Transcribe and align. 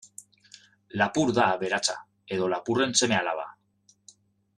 Lapur 1.01 1.33
da 1.39 1.45
aberatsa, 1.57 1.95
edo 2.37 2.47
lapurren 2.55 2.97
seme-alaba. 3.01 3.47